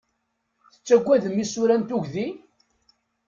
Tettagadem 0.73 1.35
isura 1.43 1.75
n 1.77 1.83
tugdi? 1.83 2.27